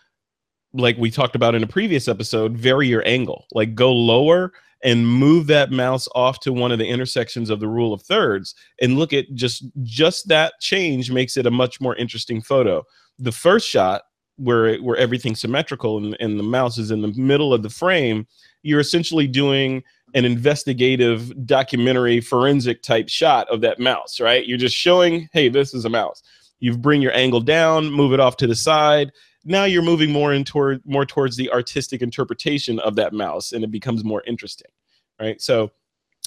like 0.74 0.98
we 0.98 1.12
talked 1.12 1.36
about 1.36 1.56
in 1.56 1.64
a 1.64 1.68
previous 1.68 2.08
episode, 2.08 2.58
vary 2.58 2.88
your 2.88 3.06
angle. 3.06 3.46
Like 3.54 3.76
go 3.76 3.92
lower 3.92 4.54
and 4.84 5.08
move 5.08 5.48
that 5.48 5.72
mouse 5.72 6.08
off 6.14 6.40
to 6.42 6.52
one 6.52 6.72
of 6.72 6.78
the 6.78 6.88
intersections 6.88 7.50
of 7.50 7.60
the 7.60 7.68
rule 7.68 7.94
of 7.94 8.02
thirds 8.02 8.54
and 8.82 8.98
look 8.98 9.14
at 9.14 9.26
just 9.34 9.66
just 9.84 10.28
that 10.28 10.54
change 10.60 11.12
makes 11.12 11.38
it 11.38 11.46
a 11.46 11.52
much 11.52 11.80
more 11.80 11.96
interesting 11.96 12.42
photo 12.42 12.84
the 13.18 13.32
first 13.32 13.68
shot 13.68 14.04
where 14.38 14.78
where 14.78 14.98
everything's 14.98 15.40
symmetrical 15.40 15.98
and, 15.98 16.18
and 16.20 16.38
the 16.38 16.44
mouse 16.44 16.78
is 16.78 16.92
in 16.92 17.02
the 17.02 17.14
middle 17.16 17.54
of 17.54 17.64
the 17.64 17.70
frame 17.70 18.28
you're 18.62 18.80
essentially 18.80 19.28
doing 19.28 19.82
an 20.14 20.26
investigative 20.26 21.46
documentary 21.46 22.22
forensic 22.22 22.84
type 22.84 23.10
shot 23.10 23.48
of 23.50 23.62
that 23.62 23.80
mouse 23.80 24.20
right? 24.20 24.46
You're 24.46 24.58
just 24.58 24.76
showing 24.76 25.30
hey 25.34 25.50
this 25.50 25.74
is 25.74 25.86
a 25.86 25.90
mouse. 25.90 26.24
You 26.60 26.78
bring 26.78 27.02
your 27.02 27.14
angle 27.14 27.42
down 27.42 27.92
move 27.92 28.14
it 28.14 28.20
off 28.20 28.38
to 28.38 28.48
the 28.48 28.56
side. 28.56 29.12
Now 29.46 29.66
you're 29.66 29.82
moving 29.82 30.12
more 30.12 30.34
in 30.34 30.44
toward 30.44 30.82
more 30.86 31.06
towards 31.06 31.36
the 31.36 31.52
artistic 31.52 32.02
interpretation 32.02 32.80
of 32.80 32.96
that 32.96 33.14
mouse 33.14 33.52
and 33.52 33.64
it 33.64 33.72
becomes 33.72 34.04
more 34.04 34.24
interesting 34.26 34.72
right? 35.20 35.42
So 35.42 35.72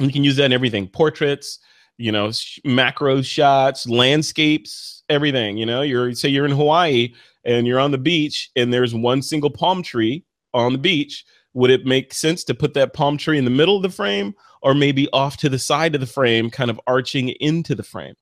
you 0.01 0.11
can 0.11 0.25
use 0.25 0.37
that 0.37 0.47
in 0.47 0.53
everything 0.53 0.89
portraits 0.89 1.59
you 1.99 2.13
know 2.13 2.31
macro 2.65 3.23
shots 3.23 3.89
landscapes 3.89 5.03
everything 5.09 5.57
you 5.57 5.67
know? 5.67 5.83
You're 5.83 6.13
say 6.13 6.29
you're 6.29 6.45
in 6.45 6.53
hawaii 6.53 7.15
and 7.45 7.67
you're 7.67 7.81
on 7.81 7.93
the 7.93 7.99
beach 7.99 8.51
and 8.57 8.75
there's 8.75 8.95
one 8.95 9.23
single 9.23 9.51
palm 9.51 9.83
tree 9.83 10.25
on 10.53 10.73
the 10.73 10.79
beach 10.79 11.25
would 11.57 11.71
it 11.71 11.85
make 11.85 12.15
sense 12.15 12.45
to 12.45 12.55
put 12.55 12.75
that 12.75 12.93
palm 12.93 13.17
tree 13.19 13.39
in 13.39 13.45
the 13.45 13.51
middle 13.51 13.77
of 13.77 13.83
the 13.83 13.89
frame 13.89 14.35
or 14.63 14.75
maybe 14.75 15.09
off 15.13 15.37
to 15.39 15.49
the 15.49 15.59
side 15.59 15.95
of 15.95 16.01
the 16.01 16.07
frame 16.07 16.51
kind 16.51 16.71
of 16.71 16.81
arching 16.87 17.31
into 17.41 17.75
the 17.75 17.83
frame 17.83 18.15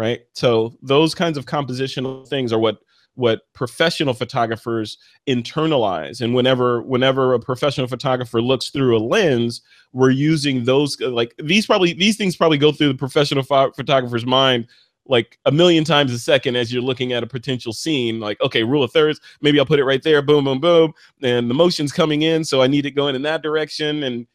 right? 0.00 0.20
So 0.32 0.72
those 0.82 1.14
kinds 1.14 1.36
of 1.36 1.44
compositional 1.44 2.26
things 2.26 2.52
are 2.54 2.58
what 2.58 2.78
what 3.16 3.42
professional 3.52 4.14
photographers 4.14 4.96
internalize. 5.28 6.22
And 6.22 6.34
whenever 6.34 6.80
whenever 6.82 7.34
a 7.34 7.38
professional 7.38 7.86
photographer 7.86 8.40
looks 8.40 8.70
through 8.70 8.96
a 8.96 8.98
lens 8.98 9.60
we're 9.92 10.10
using 10.10 10.64
those 10.64 10.98
like 11.00 11.34
these 11.42 11.66
probably 11.66 11.92
these 11.92 12.16
things 12.16 12.34
probably 12.34 12.56
go 12.56 12.72
through 12.72 12.88
the 12.88 12.94
professional 12.94 13.44
ph- 13.44 13.74
photographer's 13.76 14.24
mind 14.24 14.66
like 15.10 15.38
a 15.44 15.52
million 15.52 15.84
times 15.84 16.12
a 16.12 16.18
second 16.18 16.56
as 16.56 16.72
you're 16.72 16.82
looking 16.82 17.12
at 17.12 17.22
a 17.22 17.26
potential 17.26 17.72
scene 17.72 18.18
like 18.18 18.40
okay 18.40 18.64
rule 18.64 18.82
of 18.82 18.90
thirds 18.92 19.20
maybe 19.42 19.58
i'll 19.58 19.66
put 19.66 19.78
it 19.78 19.84
right 19.84 20.02
there 20.02 20.22
boom 20.22 20.44
boom 20.44 20.60
boom 20.60 20.92
and 21.22 21.50
the 21.50 21.54
motion's 21.54 21.92
coming 21.92 22.22
in 22.22 22.42
so 22.42 22.62
i 22.62 22.66
need 22.66 22.86
it 22.86 22.92
going 22.92 23.14
in 23.14 23.22
that 23.22 23.42
direction 23.42 24.04
and 24.04 24.26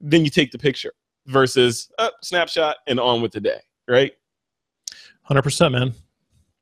then 0.00 0.24
you 0.24 0.30
take 0.30 0.50
the 0.50 0.58
picture 0.58 0.92
versus 1.26 1.90
uh, 1.98 2.10
snapshot 2.22 2.78
and 2.88 2.98
on 2.98 3.22
with 3.22 3.30
the 3.30 3.40
day 3.40 3.60
right 3.88 4.12
100% 5.30 5.70
man 5.70 5.94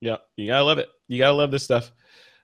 yeah 0.03 0.17
you 0.37 0.47
gotta 0.47 0.65
love 0.65 0.79
it 0.79 0.91
you 1.11 1.19
gotta 1.19 1.37
love 1.37 1.50
this 1.50 1.65
stuff. 1.65 1.91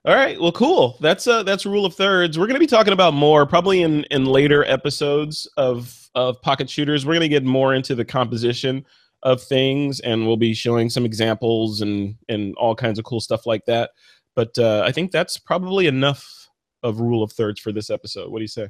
All 0.03 0.13
right, 0.13 0.39
well, 0.39 0.51
cool. 0.51 0.97
That's 0.99 1.25
uh, 1.25 1.41
that's 1.43 1.65
rule 1.65 1.85
of 1.85 1.95
thirds. 1.95 2.37
We're 2.37 2.47
gonna 2.47 2.59
be 2.59 2.67
talking 2.67 2.91
about 2.91 3.13
more 3.13 3.45
probably 3.45 3.81
in 3.81 4.03
in 4.11 4.25
later 4.25 4.65
episodes 4.65 5.47
of 5.55 6.09
of 6.15 6.41
pocket 6.41 6.69
shooters. 6.69 7.05
We're 7.05 7.13
gonna 7.13 7.29
get 7.29 7.45
more 7.45 7.73
into 7.73 7.95
the 7.95 8.03
composition 8.03 8.85
of 9.27 9.43
things, 9.43 9.99
and 9.99 10.25
we'll 10.25 10.37
be 10.37 10.53
showing 10.53 10.89
some 10.89 11.05
examples 11.05 11.81
and 11.81 12.15
and 12.29 12.55
all 12.55 12.75
kinds 12.75 12.97
of 12.97 13.05
cool 13.05 13.19
stuff 13.19 13.45
like 13.45 13.65
that. 13.65 13.91
But 14.35 14.57
uh, 14.57 14.83
I 14.85 14.91
think 14.91 15.11
that's 15.11 15.37
probably 15.37 15.87
enough 15.87 16.49
of 16.83 16.99
rule 16.99 17.23
of 17.23 17.31
thirds 17.31 17.59
for 17.59 17.71
this 17.71 17.89
episode. 17.89 18.31
What 18.31 18.39
do 18.39 18.43
you 18.43 18.47
say? 18.47 18.69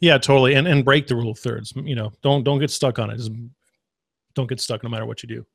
Yeah, 0.00 0.18
totally. 0.18 0.54
And 0.54 0.66
and 0.66 0.84
break 0.84 1.06
the 1.06 1.16
rule 1.16 1.30
of 1.30 1.38
thirds. 1.38 1.72
You 1.76 1.94
know, 1.94 2.12
don't 2.22 2.42
don't 2.42 2.58
get 2.58 2.70
stuck 2.70 2.98
on 2.98 3.10
it. 3.10 3.16
Just 3.18 3.32
don't 4.34 4.48
get 4.48 4.60
stuck 4.60 4.82
no 4.82 4.88
matter 4.88 5.06
what 5.06 5.22
you 5.22 5.28
do 5.28 5.46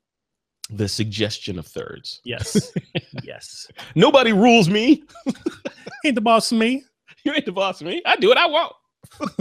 the 0.69 0.87
suggestion 0.87 1.59
of 1.59 1.67
thirds. 1.67 2.21
Yes. 2.23 2.71
yes. 3.23 3.67
Nobody 3.95 4.31
rules 4.33 4.69
me. 4.69 5.03
ain't 6.05 6.15
the 6.15 6.21
boss 6.21 6.51
of 6.51 6.57
me. 6.57 6.83
You 7.23 7.33
ain't 7.33 7.45
the 7.45 7.51
boss 7.51 7.81
of 7.81 7.87
me. 7.87 8.01
I 8.05 8.15
do 8.15 8.29
what 8.29 8.37
I 8.37 8.47
want. 8.47 8.73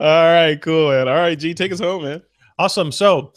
All 0.00 0.32
right, 0.32 0.60
cool, 0.60 0.90
man. 0.90 1.08
All 1.08 1.14
right, 1.14 1.38
G, 1.38 1.54
take 1.54 1.72
us 1.72 1.80
home, 1.80 2.04
man. 2.04 2.22
Awesome. 2.58 2.90
So, 2.92 3.32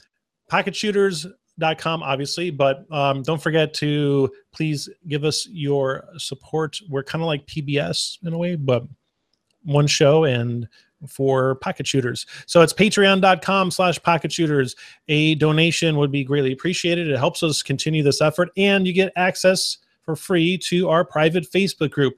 pocketshooters.com, 0.52 2.04
obviously, 2.04 2.50
but 2.50 2.92
um, 2.92 3.24
don't 3.24 3.42
forget 3.42 3.74
to 3.76 4.32
please 4.52 4.90
give 5.08 5.24
us 5.24 5.48
your 5.50 6.06
support. 6.18 6.80
We're 6.90 7.04
kind 7.04 7.22
of 7.22 7.28
like 7.28 7.46
PBS 7.46 8.18
in 8.24 8.34
a 8.34 8.38
way, 8.38 8.56
but 8.56 8.84
one 9.64 9.88
show 9.88 10.24
and 10.24 10.68
for 11.08 11.56
pocket 11.56 11.88
shooters. 11.88 12.26
So 12.46 12.62
it's 12.62 12.74
patreon.com 12.74 13.72
slash 13.72 14.02
pocket 14.02 14.32
shooters. 14.32 14.76
A 15.08 15.36
donation 15.36 15.98
would 15.98 16.12
be 16.12 16.24
greatly 16.24 16.52
appreciated. 16.52 17.08
It 17.08 17.18
helps 17.18 17.44
us 17.44 17.64
continue 17.64 18.04
this 18.04 18.22
effort 18.22 18.50
and 18.58 18.86
you 18.86 18.94
get 18.94 19.12
access 19.16 19.78
for 20.04 20.16
free 20.16 20.58
to 20.70 20.90
our 20.90 21.06
private 21.06 21.50
Facebook 21.52 21.92
group. 21.92 22.16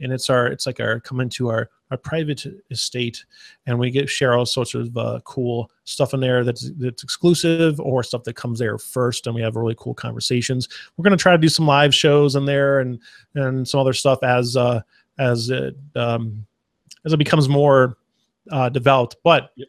And 0.00 0.12
it's 0.12 0.30
our, 0.30 0.46
it's 0.46 0.66
like 0.66 0.80
our 0.80 1.00
come 1.00 1.20
into 1.20 1.48
our, 1.48 1.70
our 1.90 1.96
private 1.96 2.44
estate 2.70 3.24
and 3.66 3.78
we 3.78 3.90
get 3.90 4.08
share 4.08 4.34
all 4.34 4.46
sorts 4.46 4.74
of 4.74 4.96
uh, 4.96 5.20
cool 5.24 5.70
stuff 5.84 6.14
in 6.14 6.20
there 6.20 6.44
that's, 6.44 6.70
that's 6.76 7.02
exclusive 7.02 7.80
or 7.80 8.02
stuff 8.02 8.24
that 8.24 8.36
comes 8.36 8.58
there 8.58 8.78
first. 8.78 9.26
And 9.26 9.34
we 9.34 9.42
have 9.42 9.56
really 9.56 9.76
cool 9.78 9.94
conversations. 9.94 10.68
We're 10.96 11.04
going 11.04 11.16
to 11.16 11.22
try 11.22 11.32
to 11.32 11.38
do 11.38 11.48
some 11.48 11.66
live 11.66 11.94
shows 11.94 12.36
in 12.36 12.44
there 12.44 12.80
and, 12.80 12.98
and 13.34 13.66
some 13.66 13.80
other 13.80 13.92
stuff 13.92 14.22
as, 14.22 14.56
uh, 14.56 14.82
as 15.18 15.50
it, 15.50 15.76
um, 15.94 16.46
as 17.04 17.12
it 17.12 17.18
becomes 17.18 17.48
more 17.48 17.96
uh, 18.50 18.68
developed. 18.68 19.16
But 19.22 19.52
yep. 19.56 19.68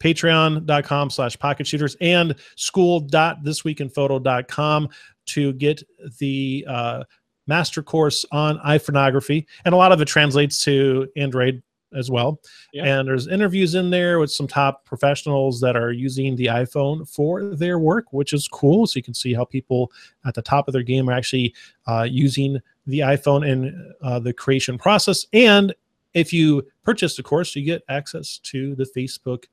patreon.com 0.00 1.10
slash 1.10 1.36
pocket 1.38 1.66
shooters 1.66 1.96
and 2.00 2.34
school.thisweekinphoto.com 2.56 4.88
to 5.26 5.52
get 5.54 5.82
the 6.18 6.64
uh, 6.68 7.02
master 7.46 7.82
course 7.82 8.24
on 8.32 8.58
iPhoneography. 8.58 9.46
And 9.64 9.74
a 9.74 9.76
lot 9.76 9.92
of 9.92 10.00
it 10.00 10.06
translates 10.06 10.62
to 10.64 11.08
Android 11.16 11.62
as 11.94 12.10
well. 12.10 12.40
Yeah. 12.72 12.84
And 12.84 13.08
there's 13.08 13.28
interviews 13.28 13.74
in 13.74 13.90
there 13.90 14.18
with 14.18 14.30
some 14.30 14.46
top 14.46 14.84
professionals 14.84 15.60
that 15.60 15.76
are 15.76 15.92
using 15.92 16.36
the 16.36 16.46
iPhone 16.46 17.08
for 17.08 17.44
their 17.54 17.78
work, 17.78 18.12
which 18.12 18.32
is 18.32 18.48
cool. 18.48 18.86
So 18.86 18.98
you 18.98 19.02
can 19.02 19.14
see 19.14 19.32
how 19.32 19.44
people 19.44 19.90
at 20.24 20.34
the 20.34 20.42
top 20.42 20.68
of 20.68 20.72
their 20.72 20.82
game 20.82 21.08
are 21.08 21.12
actually 21.12 21.54
uh, 21.86 22.06
using 22.08 22.58
the 22.86 23.00
iPhone 23.00 23.48
in 23.48 23.94
uh, 24.02 24.18
the 24.18 24.32
creation 24.32 24.78
process. 24.78 25.26
And 25.32 25.74
if 26.14 26.32
you 26.32 26.66
purchase 26.82 27.16
the 27.16 27.22
course, 27.22 27.54
you 27.54 27.64
get 27.64 27.82
access 27.88 28.38
to 28.38 28.74
the 28.74 28.86
Facebook 28.96 29.44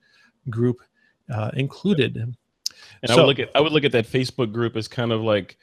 group 0.49 0.81
uh, 1.33 1.51
included. 1.55 2.17
And 2.17 2.35
So- 3.05 3.13
I 3.13 3.17
would 3.17 3.27
look 3.27 3.39
at 3.39 3.51
I 3.55 3.61
would 3.61 3.71
look 3.71 3.83
at 3.83 3.91
that 3.93 4.07
Facebook 4.07 4.51
group 4.51 4.75
as 4.75 4.87
kind 4.87 5.11
of 5.11 5.21
like 5.21 5.57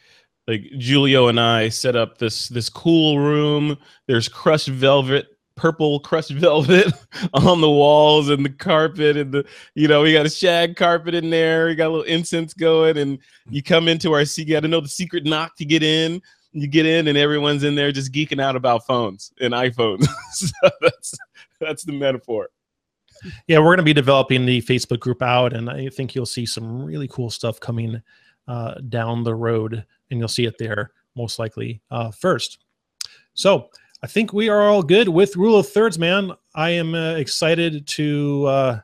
like 0.50 0.62
Julio 0.80 1.28
and 1.28 1.38
I 1.38 1.68
set 1.68 1.94
up 1.94 2.18
this 2.18 2.48
this 2.48 2.68
cool 2.68 3.20
room. 3.20 3.78
There's 4.06 4.28
crushed 4.28 4.68
velvet, 4.68 5.28
purple 5.54 6.00
crushed 6.00 6.30
velvet 6.32 6.92
on 7.34 7.60
the 7.60 7.70
walls 7.70 8.28
and 8.28 8.44
the 8.44 8.50
carpet 8.50 9.16
and 9.16 9.32
the 9.32 9.46
you 9.76 9.86
know 9.86 10.02
we 10.02 10.12
got 10.12 10.26
a 10.26 10.30
shag 10.30 10.74
carpet 10.74 11.14
in 11.14 11.30
there. 11.30 11.66
We 11.66 11.76
got 11.76 11.86
a 11.86 11.90
little 11.90 12.04
incense 12.04 12.52
going, 12.52 12.98
and 12.98 13.18
you 13.48 13.62
come 13.62 13.86
into 13.86 14.12
our 14.12 14.24
seat. 14.24 14.48
You 14.48 14.54
got 14.54 14.60
to 14.60 14.68
know 14.68 14.80
the 14.80 14.88
secret 14.88 15.24
knock 15.24 15.56
to 15.58 15.64
get 15.64 15.84
in. 15.84 16.20
You 16.52 16.66
get 16.66 16.84
in, 16.84 17.06
and 17.06 17.16
everyone's 17.16 17.62
in 17.62 17.76
there 17.76 17.92
just 17.92 18.12
geeking 18.12 18.42
out 18.42 18.56
about 18.56 18.84
phones 18.84 19.32
and 19.40 19.54
iPhones. 19.54 20.08
so 20.32 20.70
that's 20.80 21.14
that's 21.60 21.84
the 21.84 21.92
metaphor. 21.92 22.48
Yeah, 23.46 23.58
we're 23.58 23.66
going 23.66 23.76
to 23.76 23.82
be 23.84 23.92
developing 23.92 24.46
the 24.46 24.62
Facebook 24.62 24.98
group 24.98 25.22
out, 25.22 25.52
and 25.52 25.70
I 25.70 25.90
think 25.90 26.16
you'll 26.16 26.26
see 26.26 26.46
some 26.46 26.82
really 26.82 27.06
cool 27.06 27.30
stuff 27.30 27.60
coming 27.60 28.02
uh, 28.48 28.74
down 28.88 29.22
the 29.22 29.34
road, 29.34 29.84
and 30.10 30.18
you'll 30.18 30.28
see 30.28 30.46
it 30.46 30.56
there 30.58 30.92
most 31.16 31.38
likely 31.38 31.80
uh, 31.90 32.10
first. 32.10 32.58
So 33.34 33.68
I 34.02 34.06
think 34.06 34.32
we 34.32 34.48
are 34.48 34.62
all 34.62 34.82
good 34.82 35.08
with 35.08 35.36
rule 35.36 35.56
of 35.58 35.68
thirds, 35.68 35.98
man. 35.98 36.32
I 36.54 36.70
am 36.70 36.94
uh, 36.94 37.14
excited 37.14 37.86
to. 37.88 38.46
Uh, 38.46 38.80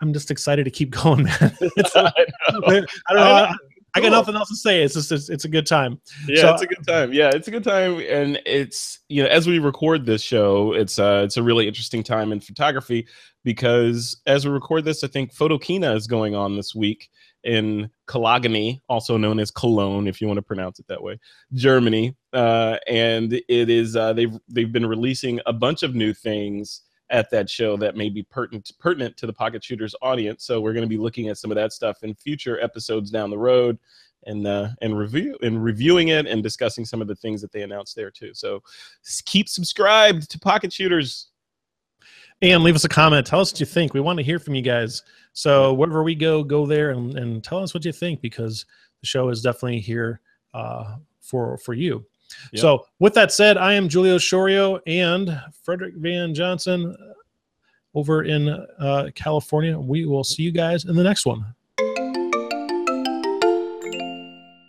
I'm 0.00 0.12
just 0.12 0.30
excited 0.30 0.64
to 0.64 0.70
keep 0.70 0.90
going, 1.02 1.24
man. 1.24 1.36
I 1.94 2.12
I 2.48 2.52
don't 2.62 2.86
know. 3.14 3.22
I, 3.22 3.54
I 3.94 4.00
got 4.00 4.10
nothing 4.12 4.36
else 4.36 4.50
to 4.50 4.56
say. 4.56 4.82
It's 4.82 4.94
just 4.94 5.10
it's, 5.10 5.28
it's 5.30 5.44
a 5.44 5.48
good 5.48 5.66
time. 5.66 6.00
yeah 6.28 6.42
So- 6.42 6.52
it's 6.54 6.62
a 6.62 6.66
good 6.66 6.86
time 6.86 7.12
yeah 7.12 7.30
it's 7.32 7.48
a 7.48 7.50
good 7.50 7.64
time 7.64 8.00
and 8.08 8.40
it's 8.44 9.00
you 9.08 9.22
know 9.22 9.28
as 9.28 9.46
we 9.46 9.58
record 9.58 10.04
this 10.04 10.22
show 10.22 10.72
it's 10.74 10.98
uh 10.98 11.22
it's 11.24 11.36
a 11.38 11.42
really 11.42 11.66
interesting 11.66 12.02
time 12.02 12.30
in 12.30 12.38
photography 12.38 13.06
because 13.44 14.20
as 14.26 14.44
we 14.44 14.52
record 14.52 14.84
this 14.84 15.02
i 15.04 15.08
think 15.08 15.34
photokina 15.34 15.96
is 15.96 16.06
going 16.06 16.34
on 16.34 16.54
this 16.54 16.74
week 16.74 17.08
in 17.44 17.90
Kalagany, 18.06 18.80
also 18.88 19.16
known 19.16 19.38
as 19.38 19.50
Cologne, 19.50 20.08
if 20.08 20.20
you 20.20 20.26
want 20.26 20.38
to 20.38 20.42
pronounce 20.42 20.78
it 20.78 20.86
that 20.88 21.02
way, 21.02 21.18
Germany. 21.54 22.16
Uh, 22.32 22.78
and 22.86 23.32
it 23.32 23.70
is 23.70 23.96
uh, 23.96 24.12
they've 24.12 24.36
they've 24.48 24.72
been 24.72 24.86
releasing 24.86 25.40
a 25.46 25.52
bunch 25.52 25.82
of 25.82 25.94
new 25.94 26.12
things 26.12 26.82
at 27.10 27.30
that 27.30 27.48
show 27.48 27.76
that 27.76 27.96
may 27.96 28.10
be 28.10 28.22
pertinent 28.22 28.70
pertinent 28.78 29.16
to 29.16 29.26
the 29.26 29.32
pocket 29.32 29.64
shooters 29.64 29.94
audience. 30.02 30.44
So 30.44 30.60
we're 30.60 30.74
going 30.74 30.84
to 30.84 30.88
be 30.88 30.98
looking 30.98 31.28
at 31.28 31.38
some 31.38 31.50
of 31.50 31.56
that 31.56 31.72
stuff 31.72 32.02
in 32.02 32.14
future 32.14 32.60
episodes 32.60 33.10
down 33.10 33.30
the 33.30 33.38
road 33.38 33.78
and 34.26 34.46
uh, 34.46 34.68
and 34.82 34.98
review 34.98 35.36
and 35.42 35.62
reviewing 35.62 36.08
it 36.08 36.26
and 36.26 36.42
discussing 36.42 36.84
some 36.84 37.00
of 37.00 37.08
the 37.08 37.14
things 37.14 37.40
that 37.40 37.52
they 37.52 37.62
announced 37.62 37.96
there 37.96 38.10
too. 38.10 38.34
So 38.34 38.62
keep 39.24 39.48
subscribed 39.48 40.30
to 40.30 40.38
Pocket 40.38 40.72
Shooters. 40.72 41.27
And 42.40 42.62
leave 42.62 42.76
us 42.76 42.84
a 42.84 42.88
comment. 42.88 43.26
Tell 43.26 43.40
us 43.40 43.52
what 43.52 43.60
you 43.60 43.66
think. 43.66 43.94
We 43.94 44.00
want 44.00 44.18
to 44.18 44.24
hear 44.24 44.38
from 44.38 44.54
you 44.54 44.62
guys. 44.62 45.02
So 45.32 45.74
wherever 45.74 46.04
we 46.04 46.14
go, 46.14 46.44
go 46.44 46.66
there 46.66 46.90
and, 46.90 47.18
and 47.18 47.42
tell 47.42 47.58
us 47.58 47.74
what 47.74 47.84
you 47.84 47.92
think 47.92 48.20
because 48.20 48.64
the 49.00 49.06
show 49.06 49.28
is 49.28 49.42
definitely 49.42 49.80
here 49.80 50.20
uh, 50.54 50.96
for 51.20 51.58
for 51.58 51.74
you. 51.74 52.04
Yeah. 52.52 52.60
So 52.60 52.86
with 53.00 53.14
that 53.14 53.32
said, 53.32 53.56
I 53.56 53.74
am 53.74 53.88
Julio 53.88 54.18
Shorio 54.18 54.80
and 54.86 55.40
Frederick 55.62 55.94
Van 55.96 56.34
Johnson 56.34 56.96
over 57.94 58.22
in 58.22 58.48
uh, 58.48 59.10
California. 59.14 59.78
We 59.78 60.04
will 60.04 60.24
see 60.24 60.42
you 60.42 60.52
guys 60.52 60.84
in 60.84 60.94
the 60.94 61.02
next 61.02 61.26
one. 61.26 61.44